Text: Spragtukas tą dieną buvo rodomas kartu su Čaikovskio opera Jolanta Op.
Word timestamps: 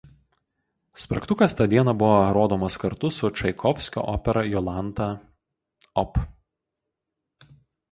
Spragtukas 1.01 1.51
tą 1.57 1.63
dieną 1.73 1.93
buvo 1.99 2.15
rodomas 2.37 2.75
kartu 2.85 3.07
su 3.17 3.29
Čaikovskio 3.41 4.07
opera 4.15 4.43
Jolanta 4.55 5.09
Op. 6.05 6.21